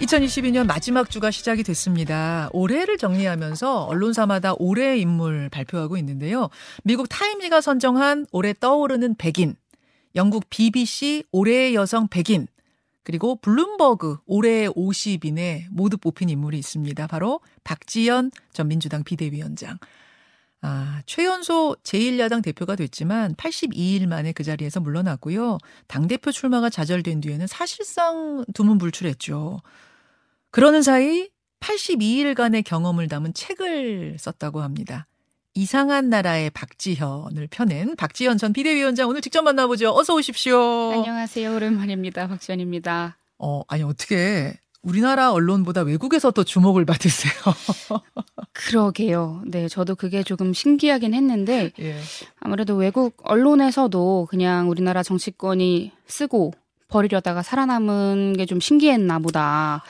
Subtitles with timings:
[0.00, 2.48] 2022년 마지막 주가 시작이 됐습니다.
[2.52, 6.48] 올해를 정리하면서 언론사마다 올해의 인물 발표하고 있는데요.
[6.84, 9.56] 미국 타임지가 선정한 올해 떠오르는 백인,
[10.14, 12.46] 영국 BBC 올해의 여성 백인,
[13.02, 17.06] 그리고 블룸버그 올해의 50인에 모두 뽑힌 인물이 있습니다.
[17.06, 19.78] 바로 박지연 전 민주당 비대위원장.
[20.62, 25.58] 아, 최연소 제1야당 대표가 됐지만 82일 만에 그 자리에서 물러났고요.
[25.86, 29.60] 당대표 출마가 좌절된 뒤에는 사실상 두문불출했죠.
[30.50, 31.28] 그러는 사이
[31.60, 35.06] 82일간의 경험을 담은 책을 썼다고 합니다.
[35.54, 39.90] 이상한 나라의 박지현을 펴낸 박지현 전 비대위원장 오늘 직접 만나보죠.
[39.94, 40.92] 어서 오십시오.
[40.92, 41.54] 안녕하세요.
[41.54, 42.28] 오랜만입니다.
[42.28, 43.16] 박지현입니다.
[43.38, 47.32] 어, 아니 어떻게 우리나라 언론보다 외국에서 더 주목을 받으세요?
[48.52, 49.42] 그러게요.
[49.46, 51.96] 네, 저도 그게 조금 신기하긴 했는데 예.
[52.38, 56.54] 아무래도 외국 언론에서도 그냥 우리나라 정치권이 쓰고
[56.90, 59.82] 버리려다가 살아남은 게 좀 신기했나 보다.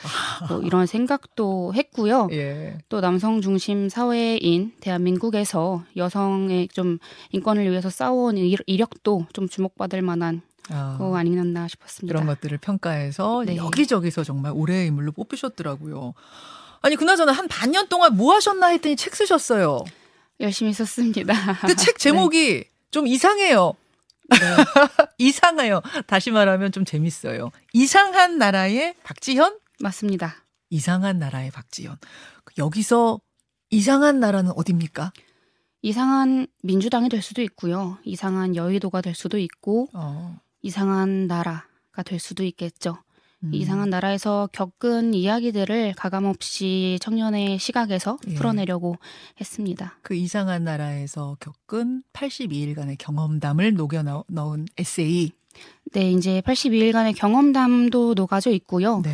[0.47, 2.29] 뭐 이런 생각도 했고요.
[2.33, 2.77] 예.
[2.89, 6.99] 또 남성 중심 사회인 대한민국에서 여성의 좀
[7.31, 12.13] 인권을 위해서 싸워온 이력도 좀 주목받을 만한 아, 거 아니었나 싶었습니다.
[12.13, 13.55] 그런 것들을 평가해서 네.
[13.57, 16.13] 여기저기서 정말 올해의 인물로 뽑히셨더라고요.
[16.81, 19.83] 아니 그나저나 한 반년 동안 뭐 하셨나 했더니 책 쓰셨어요.
[20.39, 21.33] 열심히 썼습니다.
[21.65, 23.73] 그 책 제목이 좀 이상해요.
[24.31, 24.37] 네.
[25.17, 25.81] 이상해요.
[26.07, 27.51] 다시 말하면 좀 재밌어요.
[27.73, 29.59] 이상한 나라의 박지현?
[29.79, 30.35] 맞습니다.
[30.69, 31.97] 이상한 나라의 박지현.
[32.57, 33.19] 여기서
[33.69, 35.11] 이상한 나라는 어딥니까?
[35.81, 37.97] 이상한 민주당이 될 수도 있고요.
[38.03, 42.97] 이상한 여의도가 될 수도 있고 어, 이상한 나라가 될 수도 있겠죠.
[43.43, 43.53] 음.
[43.53, 48.33] 이상한 나라에서 겪은 이야기들을 가감없이 청년의 시각에서 예.
[48.35, 48.97] 풀어내려고
[49.39, 49.97] 했습니다.
[50.01, 55.31] 그 이상한 나라에서 겪은 82일간의 경험담을 녹여 넣- 넣은 에세이.
[55.93, 59.01] 네, 이제 82일간의 경험담도 녹아져 있고요.
[59.01, 59.11] 네.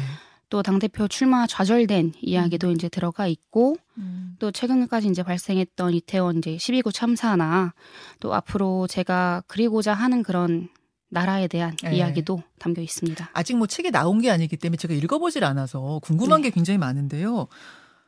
[0.50, 4.36] 또 당대표 출마 좌절된 이야기도 이제 들어가 있고 음.
[4.40, 7.74] 또 최근까지 이제 발생했던 이태원 이제 12구 참사나
[8.22, 10.70] 또 앞으로 제가 그리고자 하는 그런
[11.10, 11.96] 나라에 대한 예.
[11.96, 13.30] 이야기도 담겨 있습니다.
[13.34, 16.50] 아직 뭐 책이 나온 게 아니기 때문에 제가 읽어보질 않아서 궁금한 네.
[16.50, 17.48] 게 굉장히 많은데요.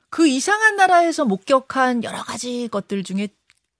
[0.10, 3.30] 그 이상한 나라에서 목격한 여러 가지 것들 중에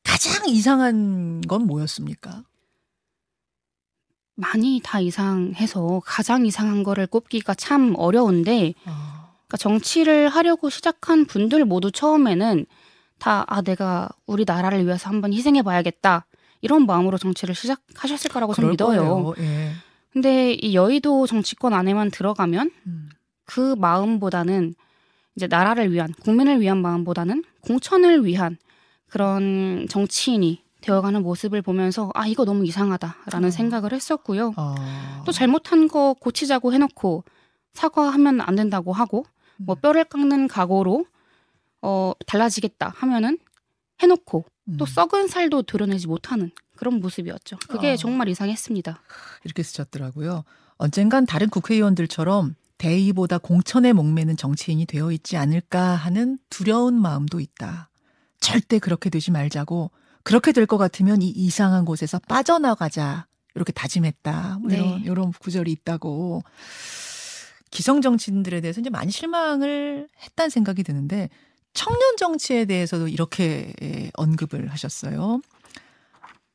[0.04, 2.44] 가장 이상한 건 뭐였습니까?
[4.36, 11.66] 많이 다 이상해서 가장 이상한 거를 꼽기가 참 어려운데 아, 그러니까 정치를 하려고 시작한 분들
[11.66, 12.66] 모두 처음에는
[13.20, 16.26] 다 아 내가 우리 나라를 위해서 한번 희생해 봐야겠다
[16.62, 19.34] 이런 마음으로 정치를 시작하셨을 거라고 저는 믿어요.
[19.40, 19.72] 예.
[20.12, 23.10] 근데 이 여의도 정치권 안에만 들어가면 음.
[23.46, 24.74] 그 마음보다는
[25.36, 28.58] 이제 나라를 위한 국민을 위한 마음보다는 공천을 위한
[29.08, 33.52] 그런 정치인이 되어가는 모습을 보면서 아 이거 너무 이상하다라는 어.
[33.52, 34.54] 생각을 했었고요.
[34.56, 35.24] 아.
[35.26, 37.24] 또 잘못한 거 고치자고 해놓고
[37.74, 39.26] 사과하면 안 된다고 하고
[39.58, 39.82] 뭐 음.
[39.82, 41.06] 뼈를 깎는 각오로
[41.82, 43.38] 어 달라지겠다 하면은
[44.02, 44.46] 해놓고
[44.78, 44.88] 또 음.
[44.88, 47.58] 썩은 살도 도려내지 못하는 그런 모습이었죠.
[47.68, 47.96] 그게 어.
[47.96, 49.02] 정말 이상했습니다.
[49.44, 50.44] 이렇게 쓰셨더라고요.
[50.78, 57.90] 언젠간 다른 국회의원들처럼 대의보다 공천에 목매는 정치인이 되어 있지 않을까 하는 두려운 마음도 있다.
[58.40, 59.92] 절대 그렇게 되지 말자고
[60.24, 64.60] 그렇게 될 것 같으면 이 이상한 곳에서 빠져나가자 이렇게 다짐했다.
[64.62, 65.02] 뭐 이런 네.
[65.06, 66.44] 이런 구절이 있다고
[67.72, 71.30] 기성 정치인들에 대해서 이제 많이 실망을 했다는 생각이 드는데
[71.74, 75.42] 청년 정치에 대해서도 이렇게 예, 언급을 하셨어요.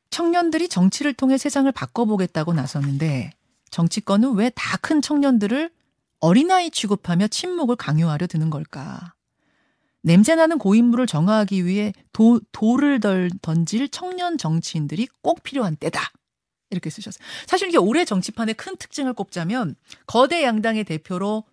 [0.09, 3.31] 청년들이 정치를 통해 세상을 바꿔보겠다고 나섰는데
[3.71, 5.71] 정치권은 왜 다 큰 청년들을
[6.19, 9.13] 어린아이 취급하며 침묵을 강요하려 드는 걸까?
[10.03, 15.99] 냄새나는 고인물을 정화하기 위해 도, 돌을 덜 던질 청년 정치인들이 꼭 필요한 때다.
[16.69, 17.25] 이렇게 쓰셨어요.
[17.47, 21.43] 사실 이게 올해 정치판의 큰 특징을 꼽자면 거대 양당의 대표로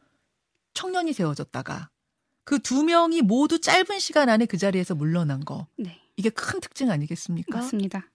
[0.75, 1.89] 청년이 세워졌다가
[2.45, 5.67] 그 두 명이 모두 짧은 시간 안에 그 자리에서 물러난 거.
[5.77, 7.59] 네, 이게 큰 특징 아니겠습니까?
[7.59, 8.07] 맞습니다.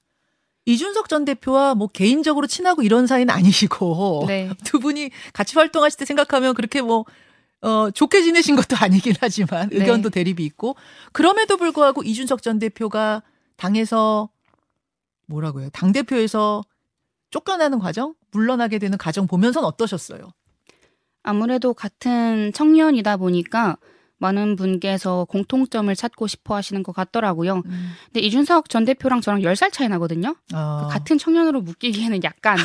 [0.66, 6.06] 이준석 전 대표와 뭐 개인적으로 친하고 이런 사이는 아니시고 네, 두 분이 같이 활동하실 때
[6.06, 7.06] 생각하면 그렇게 뭐
[7.62, 9.78] 어, 좋게 지내신 것도 아니긴 하지만 네.
[9.78, 10.76] 의견도 대립이 있고
[11.14, 13.24] 그럼에도 불구하고 이준석 전 대표가
[13.56, 14.30] 당에서
[15.26, 15.70] 뭐라고 해요?
[15.72, 16.64] 당 대표에서
[17.32, 20.34] 쫓겨나는 과정, 물러나게 되는 과정 보면서는 어떠셨어요?
[21.24, 23.78] 아무래도 같은 청년이다 보니까
[24.20, 27.62] 많은 분께서 공통점을 찾고 싶어 하시는 것 같더라고요.
[27.62, 30.36] 근데 이준석 전 대표랑 저랑 10살 차이 나거든요.
[30.54, 32.58] 어, 같은 청년으로 묶이기에는 약간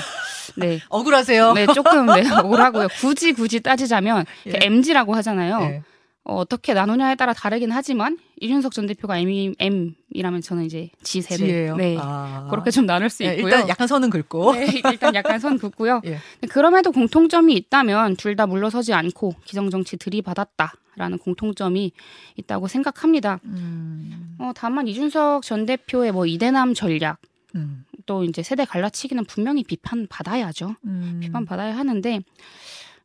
[0.56, 0.80] 네.
[0.88, 1.52] 억울하세요.
[1.52, 2.88] 네, 조금 네, 억울하고요.
[3.00, 4.58] 굳이 굳이 따지자면 예.
[4.62, 5.58] MG라고 하잖아요.
[5.62, 5.82] 예.
[6.24, 11.72] 어, 어떻게 나누냐에 따라 다르긴 하지만 이준석 전 대표가 M, M이라면 저는 이제 G 세대.
[11.76, 11.96] 네.
[12.00, 12.46] 아.
[12.48, 13.46] 그렇게 좀 나눌 수 네, 있고요.
[13.52, 14.52] 일단 약간 선은 긋고.
[14.54, 16.00] 네, 일단 약간 선 긋고요.
[16.04, 16.18] 예.
[16.48, 21.92] 그럼에도 공통점이 있다면 둘 다 물러서지 않고 기성정치 들이받았다 라는 공통점이
[22.36, 23.40] 있다고 생각합니다.
[23.44, 27.18] 음, 어, 다만 이준석 전 대표의 뭐 이대남 전략
[27.54, 30.74] 음, 또 이제 세대 갈라치기는 분명히 비판 받아야죠.
[30.84, 31.20] 음.
[31.22, 32.20] 비판 받아야 하는데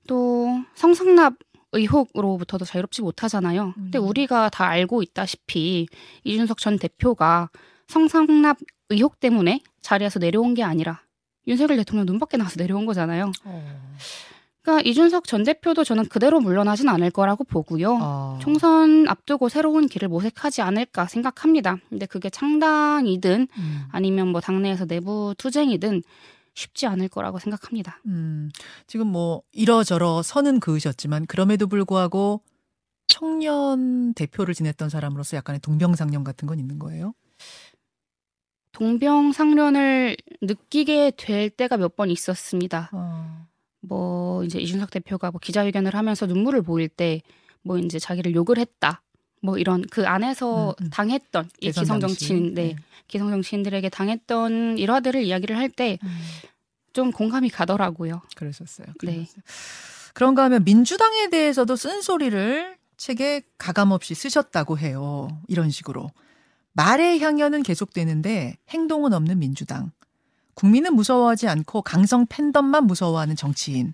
[0.08, 1.36] 또 성상납
[1.74, 3.74] 의혹으로부터도 자유롭지 못하잖아요.
[3.76, 4.08] 근데 음.
[4.08, 5.88] 우리가 다 알고 있다시피
[6.24, 7.50] 이준석 전 대표가
[7.88, 8.58] 성상납
[8.90, 11.02] 의혹 때문에 자리에서 내려온 게 아니라
[11.46, 13.32] 윤석열 대통령 눈 밖에 나와서 내려온 거잖아요.
[13.44, 13.98] 어.
[14.68, 17.98] 그러니까 이준석 전 대표도 저는 그대로 물러나진 않을 거라고 보고요.
[18.02, 18.40] 어.
[18.42, 21.78] 총선 앞두고 새로운 길을 모색하지 않을까 생각합니다.
[21.88, 23.82] 근데 그게 창당이든 음.
[23.90, 26.04] 아니면 뭐 당내에서 내부 투쟁이든
[26.54, 28.02] 쉽지 않을 거라고 생각합니다.
[28.08, 28.50] 음,
[28.88, 32.42] 지금 뭐 이러저러 선은 그으셨지만 그럼에도 불구하고
[33.08, 37.14] 청년 대표를 지냈던 사람으로서 약간의 동병상련 같은 건 있는 거예요?
[38.74, 42.90] 동병상련을 느끼게 될 때가 몇 번 있었습니다.
[42.92, 43.47] 어.
[43.88, 47.22] 뭐 이제 이준석 대표가 뭐 기자회견을 하면서 눈물을 보일 때
[47.68, 49.04] 뭐 이제 자기를 욕을 했다.
[49.42, 50.90] 뭐 이런 그 안에서 음, 음.
[50.90, 52.00] 당했던 이 기성.
[52.00, 52.76] 정치인, 네,
[53.08, 56.00] 기성 정치인들에게 당했던 일화들을 이야기를 할 때좀
[57.08, 58.22] 음, 공감이 가더라고요.
[58.36, 58.88] 그러셨어요.
[59.04, 59.14] 네.
[59.14, 59.42] 그러셨어요.
[60.14, 65.28] 그런가 하면 민주당에 대해서도 쓴소리를 책에 가감없이 쓰셨다고 해요.
[65.48, 66.10] 이런 식으로.
[66.74, 69.92] 말의 향연은 계속되는데 행동은 없는 민주당.
[70.58, 73.94] 국민은 무서워하지 않고 강성 팬덤만 무서워하는 정치인.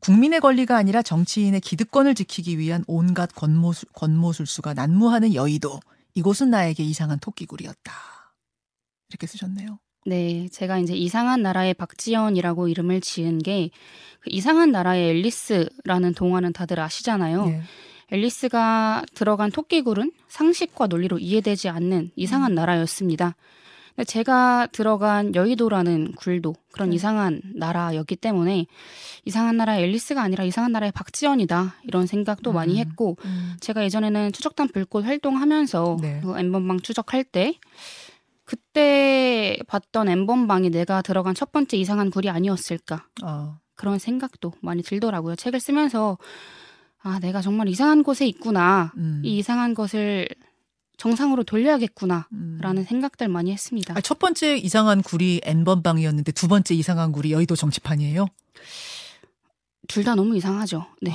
[0.00, 5.80] 국민의 권리가 아니라 정치인의 기득권을 지키기 위한 온갖 권모술, 권모술수가 난무하는 여의도.
[6.14, 7.92] 이곳은 나에게 이상한 토끼굴이었다.
[9.08, 9.78] 이렇게 쓰셨네요.
[10.04, 13.70] 네, 제가 이제 이상한 나라의 박지연이라고 이름을 지은 게
[14.26, 17.46] 그 이상한 나라의 앨리스라는 동화는 다들 아시잖아요.
[17.48, 17.62] 예.
[18.10, 23.36] 앨리스가 들어간 토끼굴은 상식과 논리로 이해되지 않는 이상한 나라였습니다.
[24.04, 26.96] 제가 들어간 여의도라는 굴도 그런 네.
[26.96, 28.66] 이상한 나라였기 때문에
[29.24, 32.78] 이상한 나라의 앨리스가 아니라 이상한 나라의 박지연이다 이런 생각도 많이 음.
[32.78, 33.56] 했고 음.
[33.60, 36.20] 제가 예전에는 추적단 불꽃 활동하면서 네.
[36.22, 37.58] 그 엠번방 추적할 때
[38.44, 43.58] 그때 봤던 엠번방이 내가 들어간 첫 번째 이상한 굴이 아니었을까 어.
[43.74, 45.36] 그런 생각도 많이 들더라고요.
[45.36, 46.18] 책을 쓰면서
[47.02, 49.22] 아 내가 정말 이상한 곳에 있구나 음.
[49.24, 50.28] 이 이상한 것을
[50.96, 52.58] 정상으로 돌려야겠구나 음.
[52.62, 53.94] 라는 생각들 많이 했습니다.
[53.96, 58.26] 아, 첫 번째 이상한 굴이 N번방이었는데 두 번째 이상한 굴이 여의도 정치판이에요?
[59.88, 60.86] 둘 다 너무 이상하죠.
[61.02, 61.12] 네.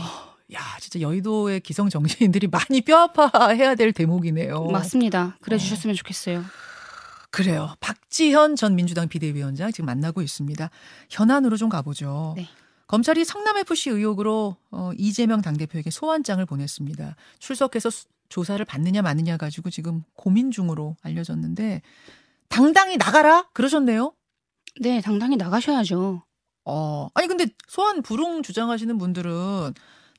[0.54, 4.66] 야, 진짜 여의도의 기성 정치인들이 많이 뼈아파해야 될 대목이네요.
[4.66, 5.38] 맞습니다.
[5.42, 5.60] 그래 어.
[5.60, 6.44] 주셨으면 좋겠어요.
[7.31, 7.74] 그래요.
[7.80, 10.69] 박지현 전 민주당 비대위원장 지금 만나고 있습니다.
[11.10, 12.33] 현안으로 좀 가보죠.
[12.38, 12.48] 네.
[12.88, 17.16] 검찰이 성남FC 의혹으로 어, 이재명 당대표에게 소환장을 보냈습니다.
[17.39, 21.81] 출석해서 수- 조사를 받느냐 마느냐 가지고 지금 고민 중으로 알려졌는데
[22.50, 24.13] 당당히 나가라 그러셨네요.
[24.80, 26.24] 네, 당당히 나가셔야죠.
[26.66, 29.74] 어, 아니 근데 소환 불응 주장하시는 분들은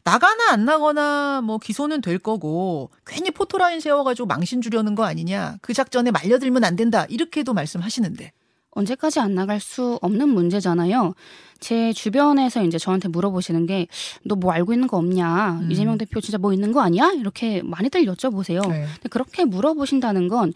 [0.04, 5.72] 나가나 안 나거나 뭐 기소는 될 거고 괜히 포토라인 세워가지고 망신 주려는 거 아니냐 그
[5.72, 8.32] 작전에 말려들면 안 된다 이렇게도 말씀하시는데
[8.72, 11.14] 언제까지 안 나갈 수 없는 문제잖아요.
[11.60, 13.86] 제 주변에서 이제 저한테 물어보시는 게
[14.24, 15.60] 너 뭐 알고 있는 거 없냐?
[15.62, 15.70] 음.
[15.70, 17.12] 이재명 대표 진짜 뭐 있는 거 아니야?
[17.12, 18.66] 이렇게 많이들 여쭤보세요.
[18.68, 18.86] 네.
[18.94, 20.52] 근데 그렇게 물어보신다는 건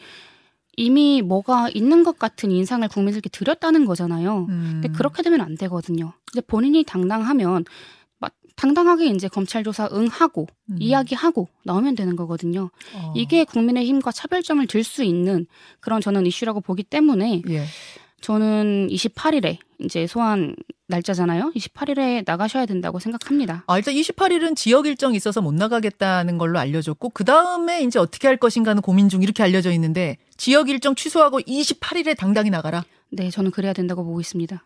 [0.79, 4.47] 이미 뭐가 있는 것 같은 인상을 국민들께 드렸다는 거잖아요.
[4.49, 4.81] 음.
[4.83, 6.13] 근데 그렇게 되면 안 되거든요.
[6.33, 7.65] 이제 본인이 당당하면
[8.19, 10.77] 막 당당하게 이제 검찰 조사 응하고 음.
[10.79, 12.71] 이야기하고 나오면 되는 거거든요.
[12.95, 13.13] 어.
[13.15, 15.47] 이게 국민의 힘과 차별점을 들 수 있는
[15.81, 17.65] 그런 저는 이슈라고 보기 때문에 예.
[18.21, 20.57] 저는 28일에 이제 소환
[20.89, 21.53] 날짜잖아요.
[21.55, 23.65] 28일에 나가셔야 된다고 생각합니다.
[23.67, 28.37] 아, 일단 28일은 지역 일정이 있어서 못 나가겠다는 걸로 알려졌고 그 다음에 이제 어떻게 할
[28.37, 32.85] 것인가는 고민 중 이렇게 알려져 있는데 지역 일정 취소하고 28일에 당당히 나가라.
[33.11, 34.65] 네, 저는 그래야 된다고 보고 있습니다.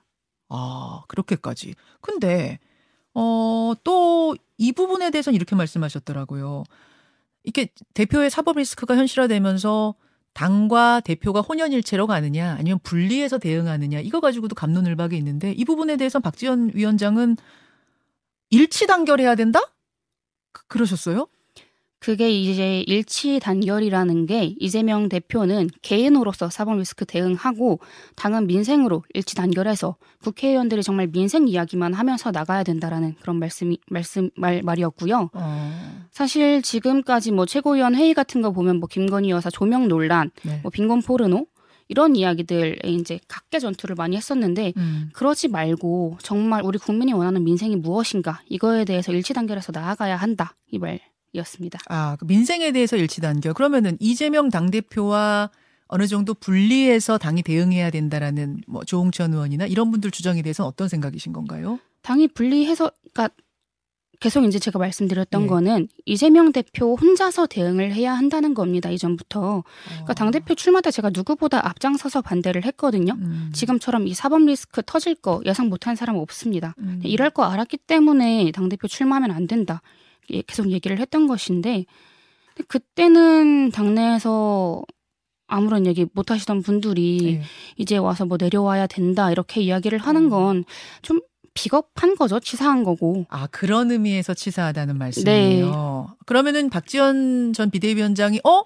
[0.48, 1.74] 아, 그렇게까지.
[2.00, 2.58] 근데,
[3.14, 6.64] 어, 또 이 부분에 대해서는 이렇게 말씀하셨더라고요.
[7.44, 9.94] 이게 대표의 사법 리스크가 현실화되면서
[10.40, 16.70] 당과 대표가 혼연일체로 가느냐 아니면 분리해서 대응하느냐 이거 가지고도 감론을박이 있는데 이 부분에 대해서 박지원
[16.72, 17.36] 위원장은
[18.48, 19.60] 일치 단결해야 된다?
[20.52, 21.28] 그- 그러셨어요?
[22.00, 27.78] 그게 이제 일치 단결이라는 게 이재명 대표는 개인으로서 사법 리스크 대응하고
[28.16, 34.62] 당은 민생으로 일치 단결해서 국회의원들이 정말 민생 이야기만 하면서 나가야 된다라는 그런 말씀이 말씀 말
[34.62, 35.28] 말이었고요.
[35.34, 40.60] 어, 사실 지금까지 뭐 최고위원 회의 같은 거 보면 뭐 김건희 여사 조명 논란, 네.
[40.62, 41.46] 뭐 빈곤 포르노
[41.88, 47.76] 이런 이야기들에 이제 각계 전투를 많이 했었는데 음, 그러지 말고 정말 우리 국민이 원하는 민생이
[47.76, 51.00] 무엇인가 이거에 대해서 일치 단결해서 나아가야 한다 이 말
[51.32, 51.78] 이었습니다.
[51.88, 53.54] 아, 그 민생에 대해서 일치 단결.
[53.54, 55.50] 그러면은 이재명 당 대표와
[55.86, 61.32] 어느 정도 분리해서 당이 대응해야 된다라는 뭐 조홍천 의원이나 이런 분들 주장에 대해서는 어떤 생각이신
[61.32, 61.80] 건가요?
[62.02, 63.34] 당이 분리해서 그러니까
[64.20, 65.46] 계속 이제 제가 말씀드렸던 예.
[65.46, 68.90] 거는 이재명 대표 혼자서 대응을 해야 한다는 겁니다.
[68.90, 69.64] 이전부터.
[69.88, 73.14] 그러니까 당 대표 출마 때 제가 누구보다 앞장서서 반대를 했거든요.
[73.14, 73.50] 음.
[73.54, 76.74] 지금처럼 이 사법 리스크 터질 거 예상 못한 사람은 없습니다.
[76.80, 77.00] 음.
[77.02, 79.80] 이럴 거 알았기 때문에 당 대표 출마하면 안 된다.
[80.32, 81.84] 예, 계속 얘기를 했던 것인데
[82.68, 84.82] 그때는 당내에서
[85.46, 87.42] 아무런 얘기 못 하시던 분들이 예.
[87.76, 90.30] 이제 와서 뭐 내려와야 된다 이렇게 이야기를 하는 음.
[90.30, 91.20] 건좀
[91.54, 92.38] 비겁한 거죠.
[92.38, 93.26] 치사한 거고.
[93.28, 95.66] 아, 그런 의미에서 치사하다는 말씀이에요.
[95.66, 96.14] 네.
[96.26, 98.62] 그러면은 박지원 전 비대위원장이 어?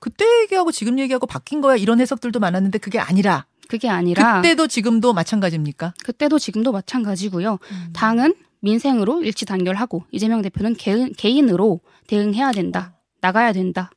[0.00, 5.12] 그때 얘기하고 지금 얘기하고 바뀐 거야 이런 해석들도 많았는데 그게 아니라 그게 아니라 그때도 지금도
[5.12, 5.94] 마찬가지입니까?
[6.04, 7.58] 그때도 지금도 마찬가지고요.
[7.70, 7.88] 음.
[7.92, 8.34] 당은
[8.66, 12.96] 민생으로 일치 단결하고 이재명 대표는 개인, 개인으로 대응해야 된다.
[13.20, 13.90] 나가야 된다.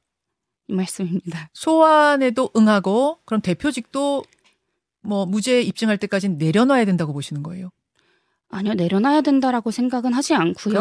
[0.67, 1.49] 이 말씀입니다.
[1.53, 4.23] 소환에도 응하고 그럼 대표직도
[5.01, 7.71] 뭐 무죄 입증할 때까지 내려놔야 된다고 보시는 거예요.
[8.51, 10.73] 아니요, 내려놔야 된다라고 생각은 하지 않고요.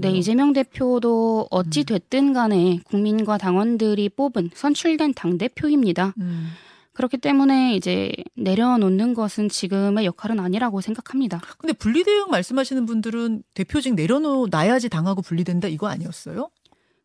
[0.00, 1.84] 네, 이재명 대표도 어찌 음.
[1.84, 6.14] 됐든 간에 국민과 당원들이 뽑은 선출된 당 대표입니다.
[6.18, 6.50] 음.
[6.98, 11.40] 그렇기 때문에 이제 내려놓는 것은 지금의 역할은 아니라고 생각합니다.
[11.56, 16.50] 근데 분리 대응 말씀하시는 분들은 대표직 내려놔야지 당하고 분리된다 이거 아니었어요?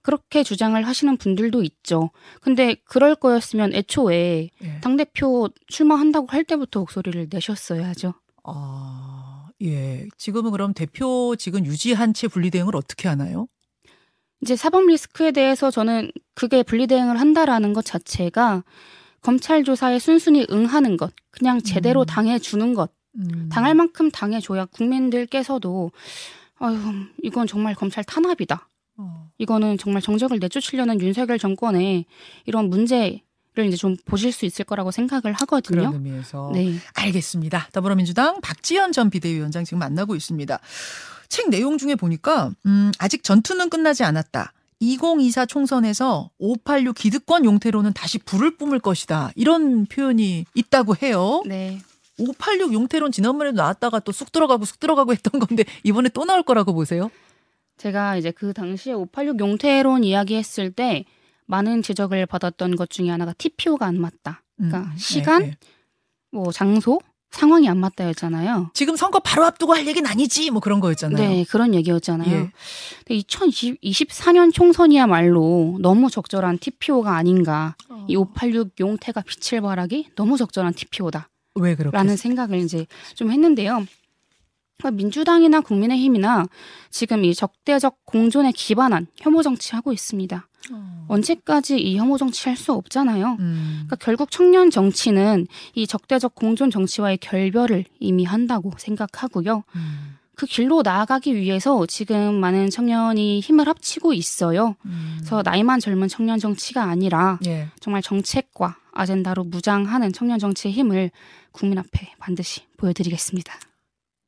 [0.02, 2.10] 그렇게 주장을 하시는 분들도 있죠.
[2.42, 4.80] 근데 그럴 거였으면 애초에 예.
[4.82, 8.16] 당대표 출마한다고 할 때부터 목소리를 내셨어야죠.
[8.46, 10.08] 아, 예.
[10.18, 13.48] 지금은 그럼 대표직은 유지한 채 분리대응을 어떻게 하나요?
[14.42, 18.64] 이제 사법 리스크에 대해서 저는 그게 분리대응을 한다라는 것 자체가
[19.24, 22.06] 검찰 조사에 순순히 응하는 것, 그냥 제대로 음.
[22.06, 23.50] 당해주는 것, 음.
[23.52, 25.92] 당할 만큼 당해줘야 국민들께서도
[26.60, 26.78] 아유
[27.24, 28.70] 이건 정말 검찰 탄압이다.
[28.98, 29.30] 어.
[29.40, 32.06] 이거는 정말 정적을 내쫓으려는 윤석열 정권의
[32.46, 33.22] 이런 문제
[33.56, 35.82] 를 이제 좀 보실 수 있을 거라고 생각을 하거든요.
[35.82, 36.74] 그런 의미에서 네.
[36.96, 37.70] 알겠습니다.
[37.72, 40.60] 더불어민주당 박지원 전 비대위원장 지금 만나고 있습니다.
[41.30, 44.54] 책 내용 중에 보니까 음, 아직 전투는 끝나지 않았다.
[44.92, 49.32] 2024 총선에서 586 기득권 용태로는 다시 불을 뿜을 것이다.
[49.36, 51.42] 이런 표현이 있다고 해요.
[51.46, 51.80] 네.
[52.20, 56.74] 586 용태론 지난번에도 나왔다가 또 쑥 들어가고 쑥 들어가고 했던 건데 이번에 또 나올 거라고
[56.74, 57.10] 보세요.
[57.78, 61.06] 제가 이제 그 당시에 586 용태론 이야기했을 때
[61.46, 64.44] 많은 지적을 받았던 것 중에 하나가 TPO가 안 맞다.
[64.58, 65.58] 그러니까 음, 시간, 네, 네.
[66.32, 67.00] 뭐 장소,
[67.34, 68.70] 상황이 안 맞다였잖아요.
[68.74, 71.18] 지금 선거 바로 앞두고 할 얘기는 아니지 뭐 그런 거였잖아요.
[71.18, 72.32] 네, 그런 얘기였잖아요.
[72.32, 72.52] 예.
[73.06, 77.76] 근데 2024년 총선이야말로 너무 적절한 TPO가 아닌가.
[77.90, 78.06] 어.
[78.08, 81.30] 이586 용태가 빛을 발하기 너무 적절한 TPO다.
[81.56, 82.86] 왜 그렇게 라는 생각을 이제
[83.16, 83.86] 좀 했는데요.
[84.84, 86.46] 그러니까 민주당이나 국민의힘이나
[86.90, 90.48] 지금 이 적대적 공존에 기반한 혐오 정치하고 있습니다.
[90.72, 91.06] 어.
[91.08, 93.38] 언제까지 이 혐오 정치 할 수 없잖아요.
[93.40, 93.84] 음.
[93.86, 99.64] 그러니까 결국 청년 정치는 이 적대적 공존 정치와의 결별을 이미 한다고 생각하고요.
[99.76, 100.18] 음.
[100.36, 104.76] 그 길로 나아가기 위해서 지금 많은 청년이 힘을 합치고 있어요.
[104.86, 105.16] 음.
[105.20, 107.68] 그래서 나이만 젊은 청년 정치가 아니라 예.
[107.80, 111.12] 정말 정책과 아젠다로 무장하는 청년 정치의 힘을
[111.52, 113.54] 국민 앞에 반드시 보여드리겠습니다.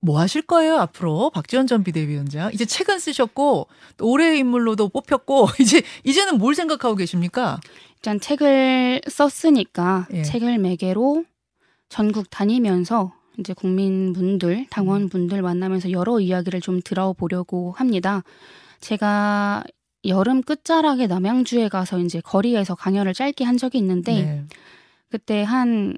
[0.05, 5.81] 뭐 하실 거예요 앞으로 박지원 전 비대위원장 이제 책은 쓰셨고 또 올해의 인물로도 뽑혔고 이제
[6.03, 7.59] 이제는 뭘 생각하고 계십니까?
[7.95, 10.21] 일단 책을 썼으니까 예.
[10.21, 11.25] 책을 매개로
[11.89, 18.23] 전국 다니면서 이제 국민분들, 당원분들 만나면서 여러 이야기를 좀 들어보려고 합니다.
[18.79, 19.63] 제가
[20.05, 24.43] 여름 끝자락에 남양주에 가서 이제 거리에서 강연을 짧게 한 적이 있는데 네.
[25.09, 25.97] 그때 한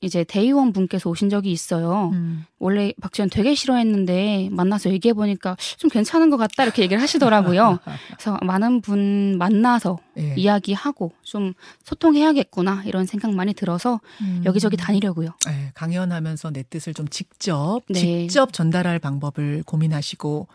[0.00, 2.10] 이제 대의원 분께서 오신 적이 있어요.
[2.12, 2.44] 음.
[2.58, 7.78] 원래 박지원 되게 싫어했는데 만나서 얘기해 보니까 좀 괜찮은 것 같다 이렇게 얘기를 하시더라고요.
[8.16, 10.34] 그래서 많은 분 만나서 예.
[10.36, 14.42] 이야기하고 좀 소통해야겠구나 이런 생각 많이 들어서 음.
[14.44, 15.30] 여기저기 다니려고요.
[15.48, 18.00] 예, 강연하면서 내 뜻을 좀 직접 네.
[18.00, 20.48] 직접 전달할 방법을 고민하시고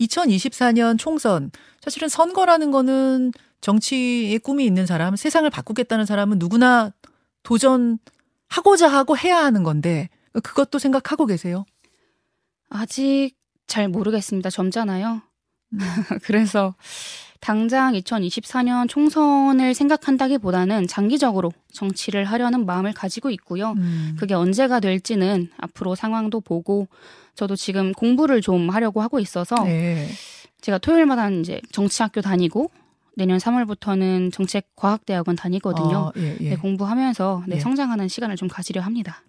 [0.00, 6.92] 2024년 총선 사실은 선거라는 거는 정치의 꿈이 있는 사람, 세상을 바꾸겠다는 사람은 누구나
[7.42, 7.98] 도전
[8.52, 10.10] 하고자 하고 해야 하는 건데
[10.42, 11.64] 그것도 생각하고 계세요?
[12.68, 13.32] 아직
[13.66, 14.50] 잘 모르겠습니다.
[14.50, 15.22] 젊잖아요.
[15.72, 15.78] 음.
[16.22, 16.74] 그래서
[17.40, 23.72] 당장 2024년 총선을 생각한다기보다는 장기적으로 정치를 하려는 마음을 가지고 있고요.
[23.72, 24.16] 음.
[24.18, 26.88] 그게 언제가 될지는 앞으로 상황도 보고
[27.34, 30.08] 저도 지금 공부를 좀 하려고 하고 있어서 네.
[30.60, 32.70] 제가 토요일마다 이제 정치학교 다니고
[33.16, 35.96] 내년 3월부터는 정책과학대학원 다니거든요.
[35.96, 36.50] 어, 예, 예.
[36.50, 37.60] 네, 공부하면서 네, 예.
[37.60, 39.22] 성장하는 시간을 좀 가지려 합니다.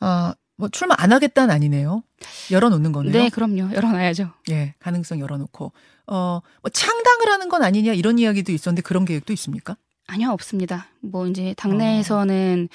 [0.00, 2.02] 아, 뭐 출마 안 하겠다는 아니네요.
[2.50, 3.12] 열어놓는 거네요.
[3.12, 3.74] 네, 그럼요.
[3.74, 4.30] 열어놔야죠.
[4.50, 5.72] 예, 가능성 열어놓고
[6.06, 9.76] 어, 뭐 창당을 하는 건 아니냐 이런 이야기도 있었는데 그런 계획도 있습니까?
[10.06, 10.88] 아니요, 없습니다.
[11.00, 12.68] 뭐 이제 당내에서는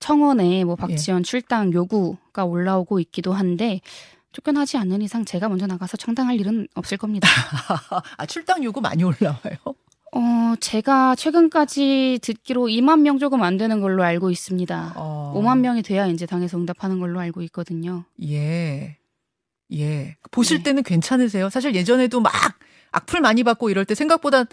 [0.00, 1.22] 청원에 뭐 박지원 예.
[1.22, 3.80] 출당 요구가 올라오고 있기도 한데
[4.32, 7.28] 쫓겨나지 않는 이상 제가 먼저 나가서 창당할 일은 없을 겁니다.
[8.16, 9.56] 아 출당 요구 많이 올라와요.
[10.14, 14.92] 어, 제가 최근까지 듣기로 2만 명 조금 안 되는 걸로 알고 있습니다.
[14.96, 18.04] 어, 5만 명이 돼야 이제 당에서 응답하는 걸로 알고 있거든요.
[18.22, 18.98] 예,
[19.72, 20.16] 예.
[20.30, 20.64] 보실 네.
[20.64, 21.48] 때는 괜찮으세요?
[21.48, 22.32] 사실 예전에도 막
[22.90, 24.44] 악플 많이 받고 이럴 때 생각보다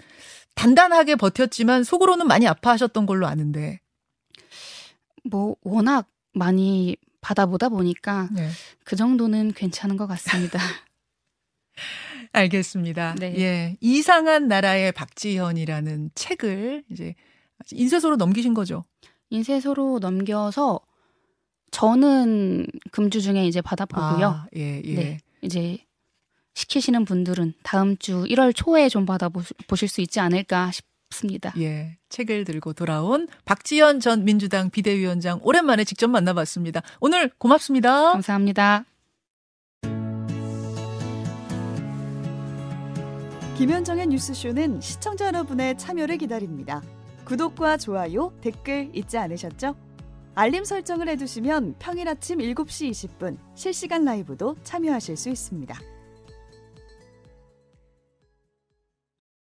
[0.54, 3.80] 단단하게 버텼지만 속으로는 많이 아파하셨던 걸로 아는데.
[5.24, 8.48] 뭐 워낙 많이 받아보다 보니까 네.
[8.84, 10.58] 그 정도는 괜찮은 것 같습니다.
[12.32, 13.16] 알겠습니다.
[13.18, 13.34] 네.
[13.38, 13.76] 예.
[13.80, 17.14] 이상한 나라의 박지현이라는 책을 이제
[17.72, 18.84] 인쇄소로 넘기신 거죠.
[19.30, 20.80] 인쇄소로 넘겨서
[21.70, 24.26] 저는 금주 중에 이제 받아보고요.
[24.26, 24.94] 아, 예, 예.
[24.94, 25.18] 네.
[25.42, 25.78] 이제
[26.54, 30.70] 시키시는 분들은 다음 주 1월 초에 좀 받아보실 수 있지 않을까
[31.10, 31.52] 싶습니다.
[31.58, 31.96] 예.
[32.08, 36.82] 책을 들고 돌아온 박지현 전 민주당 비대위원장 오랜만에 직접 만나봤습니다.
[37.00, 38.12] 오늘 고맙습니다.
[38.12, 38.84] 감사합니다.
[43.58, 46.82] 김현정의 뉴스쇼는 시청자 여러분의 참여를 기다립니다.
[47.26, 49.76] 구독과 좋아요, 댓글 잊지 않으셨죠?
[50.34, 55.78] 알림 설정을 해두시면 평일 아침 7시 20분 실시간 라이브도 참여하실 수 있습니다.